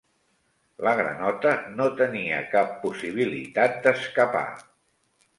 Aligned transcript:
La 0.85 0.91
granota 0.99 1.51
no 1.79 1.85
tenia 1.99 2.39
cap 2.53 2.73
possibilitat 2.85 3.77
d'escapar. 3.85 4.43